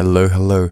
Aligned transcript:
Hello, 0.00 0.28
hello, 0.28 0.70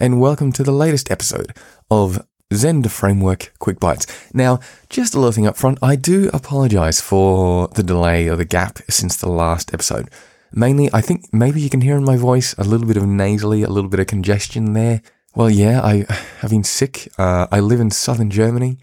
and 0.00 0.18
welcome 0.18 0.50
to 0.52 0.62
the 0.62 0.72
latest 0.72 1.10
episode 1.10 1.54
of 1.90 2.26
Zend 2.54 2.90
Framework 2.90 3.52
Quick 3.58 3.78
Bites. 3.78 4.06
Now, 4.32 4.60
just 4.88 5.12
a 5.14 5.18
little 5.18 5.30
thing 5.30 5.46
up 5.46 5.58
front, 5.58 5.76
I 5.82 5.94
do 5.94 6.30
apologize 6.32 6.98
for 6.98 7.68
the 7.68 7.82
delay 7.82 8.28
or 8.28 8.36
the 8.36 8.46
gap 8.46 8.78
since 8.88 9.14
the 9.14 9.28
last 9.28 9.74
episode. 9.74 10.08
Mainly, 10.54 10.88
I 10.90 11.02
think 11.02 11.26
maybe 11.34 11.60
you 11.60 11.68
can 11.68 11.82
hear 11.82 11.98
in 11.98 12.04
my 12.04 12.16
voice 12.16 12.54
a 12.54 12.64
little 12.64 12.86
bit 12.86 12.96
of 12.96 13.04
nasally, 13.04 13.62
a 13.62 13.68
little 13.68 13.90
bit 13.90 14.00
of 14.00 14.06
congestion 14.06 14.72
there. 14.72 15.02
Well, 15.34 15.50
yeah, 15.50 15.82
I 15.82 16.06
have 16.38 16.52
been 16.52 16.64
sick. 16.64 17.12
Uh, 17.18 17.48
I 17.52 17.60
live 17.60 17.78
in 17.78 17.90
southern 17.90 18.30
Germany, 18.30 18.78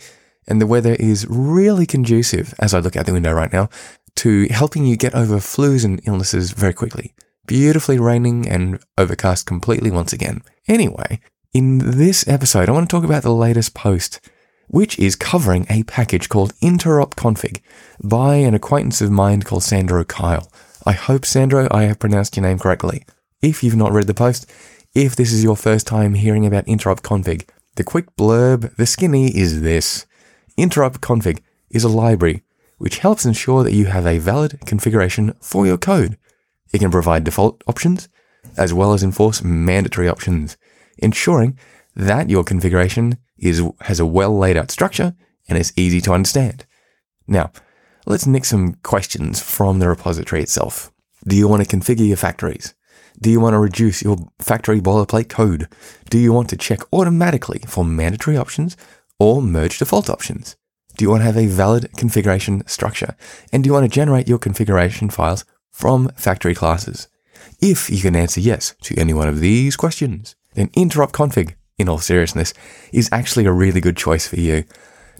and 0.47 0.61
the 0.61 0.67
weather 0.67 0.93
is 0.99 1.25
really 1.27 1.87
conducive, 1.87 2.53
as 2.59 2.75
I 2.75 2.79
look 2.79 2.95
out 2.95 3.07
the 3.07 3.13
window 3.13 3.33
right 3.33 3.51
now, 3.51 3.69
to 4.17 4.45
helping 4.51 4.85
you 4.85 4.95
get 4.95 5.15
over 5.15 5.37
flus 5.37 5.83
and 5.83 5.99
illnesses 6.05 6.51
very 6.51 6.73
quickly. 6.73 7.15
Beautifully 7.49 7.97
raining 7.97 8.47
and 8.47 8.77
overcast 8.95 9.47
completely 9.47 9.89
once 9.89 10.13
again. 10.13 10.43
Anyway, 10.67 11.19
in 11.51 11.79
this 11.79 12.27
episode, 12.27 12.69
I 12.69 12.71
want 12.73 12.87
to 12.87 12.95
talk 12.95 13.03
about 13.03 13.23
the 13.23 13.33
latest 13.33 13.73
post, 13.73 14.19
which 14.67 14.99
is 14.99 15.15
covering 15.15 15.65
a 15.67 15.81
package 15.81 16.29
called 16.29 16.53
Interop 16.61 17.15
Config 17.15 17.59
by 18.03 18.35
an 18.35 18.53
acquaintance 18.53 19.01
of 19.01 19.09
mine 19.09 19.41
called 19.41 19.63
Sandro 19.63 20.03
Keil. 20.03 20.47
I 20.85 20.91
hope, 20.91 21.25
Sandro, 21.25 21.67
I 21.71 21.85
have 21.85 21.97
pronounced 21.97 22.37
your 22.37 22.45
name 22.45 22.59
correctly. 22.59 23.03
If 23.41 23.63
you've 23.63 23.75
not 23.75 23.93
read 23.93 24.05
the 24.05 24.13
post, 24.13 24.47
if 24.93 25.15
this 25.15 25.33
is 25.33 25.43
your 25.43 25.57
first 25.57 25.87
time 25.87 26.13
hearing 26.13 26.45
about 26.45 26.67
Interop 26.67 27.01
Config, 27.01 27.49
the 27.77 27.83
quick 27.83 28.15
blurb, 28.15 28.75
the 28.75 28.85
skinny 28.85 29.35
is 29.35 29.63
this. 29.63 30.05
Interop 30.55 30.99
Config 30.99 31.39
is 31.71 31.83
a 31.83 31.89
library 31.89 32.43
which 32.77 32.99
helps 32.99 33.25
ensure 33.25 33.63
that 33.63 33.73
you 33.73 33.87
have 33.87 34.05
a 34.05 34.19
valid 34.19 34.59
configuration 34.67 35.33
for 35.41 35.65
your 35.65 35.79
code. 35.79 36.18
It 36.71 36.79
can 36.79 36.91
provide 36.91 37.23
default 37.23 37.63
options 37.67 38.09
as 38.57 38.73
well 38.73 38.93
as 38.93 39.03
enforce 39.03 39.43
mandatory 39.43 40.07
options, 40.07 40.57
ensuring 40.97 41.57
that 41.95 42.29
your 42.29 42.43
configuration 42.43 43.17
is, 43.37 43.61
has 43.81 43.99
a 43.99 44.05
well 44.05 44.37
laid 44.37 44.57
out 44.57 44.71
structure 44.71 45.15
and 45.47 45.57
is 45.57 45.73
easy 45.75 46.01
to 46.01 46.13
understand. 46.13 46.65
Now, 47.27 47.51
let's 48.05 48.27
nick 48.27 48.45
some 48.45 48.75
questions 48.83 49.41
from 49.41 49.79
the 49.79 49.89
repository 49.89 50.41
itself. 50.41 50.91
Do 51.27 51.35
you 51.35 51.47
want 51.47 51.67
to 51.67 51.77
configure 51.77 52.07
your 52.07 52.17
factories? 52.17 52.73
Do 53.21 53.29
you 53.29 53.39
want 53.41 53.53
to 53.53 53.59
reduce 53.59 54.01
your 54.01 54.17
factory 54.39 54.79
boilerplate 54.79 55.27
code? 55.27 55.67
Do 56.09 56.17
you 56.17 56.31
want 56.31 56.49
to 56.49 56.57
check 56.57 56.79
automatically 56.93 57.59
for 57.67 57.83
mandatory 57.83 58.37
options 58.37 58.77
or 59.19 59.41
merge 59.41 59.79
default 59.79 60.09
options? 60.09 60.55
Do 60.95 61.03
you 61.03 61.09
want 61.09 61.21
to 61.21 61.25
have 61.25 61.37
a 61.37 61.47
valid 61.47 61.91
configuration 61.97 62.65
structure? 62.67 63.15
And 63.51 63.63
do 63.63 63.67
you 63.67 63.73
want 63.73 63.83
to 63.85 63.93
generate 63.93 64.29
your 64.29 64.39
configuration 64.39 65.09
files 65.09 65.43
from 65.71 66.09
factory 66.15 66.55
classes? 66.55 67.07
If 67.61 67.89
you 67.89 68.01
can 68.01 68.15
answer 68.15 68.39
yes 68.39 68.75
to 68.83 68.97
any 68.97 69.13
one 69.13 69.27
of 69.27 69.39
these 69.39 69.75
questions, 69.75 70.35
then 70.53 70.69
Interop 70.69 71.11
Config, 71.11 71.55
in 71.77 71.89
all 71.89 71.99
seriousness, 71.99 72.53
is 72.91 73.09
actually 73.11 73.45
a 73.45 73.51
really 73.51 73.81
good 73.81 73.97
choice 73.97 74.27
for 74.27 74.39
you. 74.39 74.63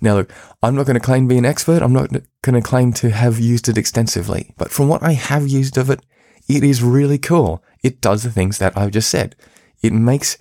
Now, 0.01 0.15
look, 0.15 0.31
I'm 0.63 0.75
not 0.75 0.85
going 0.85 0.95
to 0.95 1.05
claim 1.05 1.25
to 1.25 1.33
be 1.33 1.37
an 1.37 1.45
expert. 1.45 1.81
I'm 1.81 1.93
not 1.93 2.09
going 2.41 2.61
to 2.61 2.61
claim 2.61 2.93
to 2.93 3.09
have 3.09 3.39
used 3.39 3.67
it 3.67 3.77
extensively, 3.77 4.53
but 4.57 4.71
from 4.71 4.87
what 4.87 5.03
I 5.03 5.13
have 5.13 5.47
used 5.47 5.77
of 5.77 5.89
it, 5.89 6.01
it 6.47 6.63
is 6.63 6.83
really 6.83 7.17
cool. 7.17 7.63
It 7.83 8.01
does 8.01 8.23
the 8.23 8.31
things 8.31 8.57
that 8.57 8.77
I've 8.77 8.91
just 8.91 9.09
said. 9.09 9.35
It 9.81 9.93
makes 9.93 10.37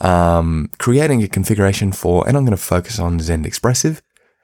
um, 0.00 0.70
creating 0.78 1.22
a 1.22 1.28
configuration 1.28 1.92
for, 1.92 2.26
and 2.26 2.36
I'm 2.36 2.44
going 2.44 2.56
to 2.56 2.62
focus 2.62 2.98
on 2.98 3.20
Zend 3.20 3.46
Expressive 3.46 4.02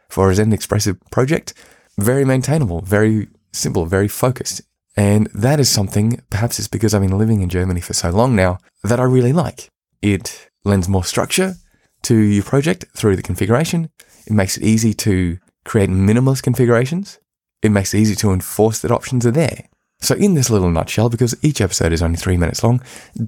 for 0.08 0.30
a 0.30 0.34
Zend 0.34 0.54
Expressive 0.54 0.98
project, 1.10 1.54
very 1.98 2.24
maintainable, 2.24 2.80
very 2.80 3.28
simple, 3.52 3.86
very 3.86 4.08
focused. 4.08 4.62
And 4.96 5.26
that 5.34 5.58
is 5.58 5.68
something, 5.68 6.22
perhaps 6.30 6.58
it's 6.58 6.68
because 6.68 6.94
I've 6.94 7.02
been 7.02 7.18
living 7.18 7.40
in 7.40 7.48
Germany 7.48 7.80
for 7.80 7.94
so 7.94 8.10
long 8.10 8.36
now, 8.36 8.58
that 8.82 9.00
I 9.00 9.04
really 9.04 9.32
like. 9.32 9.68
It 10.02 10.48
lends 10.64 10.88
more 10.88 11.04
structure 11.04 11.56
to 12.02 12.14
your 12.14 12.44
project 12.44 12.84
through 12.94 13.16
the 13.16 13.22
configuration. 13.22 13.90
It 14.26 14.32
makes 14.32 14.56
it 14.56 14.62
easy 14.62 14.94
to 14.94 15.38
create 15.64 15.90
minimalist 15.90 16.42
configurations. 16.42 17.18
It 17.62 17.70
makes 17.70 17.94
it 17.94 17.98
easy 17.98 18.14
to 18.16 18.30
enforce 18.30 18.80
that 18.80 18.90
options 18.90 19.26
are 19.26 19.30
there. 19.30 19.68
So, 20.00 20.14
in 20.14 20.34
this 20.34 20.50
little 20.50 20.70
nutshell, 20.70 21.08
because 21.08 21.34
each 21.42 21.60
episode 21.60 21.92
is 21.92 22.02
only 22.02 22.18
three 22.18 22.36
minutes 22.36 22.62
long, 22.62 22.82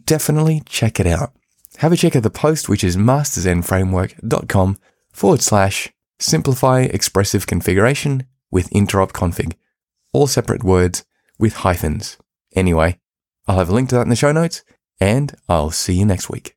definitely 0.05 0.63
check 0.67 1.01
it 1.01 1.07
out. 1.07 1.33
Have 1.79 1.93
a 1.93 1.97
check 1.97 2.15
at 2.15 2.23
the 2.23 2.31
post, 2.31 2.69
which 2.69 2.85
is 2.85 2.97
masterzendframework.com 2.97 4.79
forward 5.13 5.41
slash 5.41 5.93
simplify 6.19 6.83
expressive 6.83 7.47
configuration 7.47 8.27
with 8.51 8.71
interop 8.71 9.13
config. 9.13 9.55
All 10.13 10.27
separate 10.27 10.65
words 10.65 11.05
with 11.39 11.55
hyphens. 11.57 12.17
Anyway, 12.55 12.99
I'll 13.47 13.59
have 13.59 13.69
a 13.69 13.75
link 13.75 13.89
to 13.91 13.97
that 13.97 14.03
in 14.03 14.09
the 14.09 14.17
show 14.17 14.33
notes, 14.33 14.63
and 15.01 15.35
I'll 15.49 15.71
see 15.71 15.95
you 15.95 16.05
next 16.05 16.31
week. 16.31 16.55